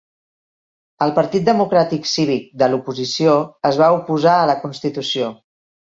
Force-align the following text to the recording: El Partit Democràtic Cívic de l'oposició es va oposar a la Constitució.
El 1.07 1.13
Partit 1.19 1.45
Democràtic 1.51 2.09
Cívic 2.13 2.49
de 2.63 2.71
l'oposició 2.73 3.39
es 3.73 3.81
va 3.85 3.95
oposar 4.03 4.37
a 4.41 4.53
la 4.55 4.61
Constitució. 4.67 5.35